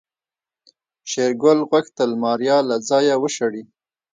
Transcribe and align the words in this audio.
شېرګل 1.09 1.59
غوښتل 1.69 2.09
ماريا 2.23 2.57
له 2.69 2.75
ځايه 2.89 3.15
وشړي. 3.19 3.63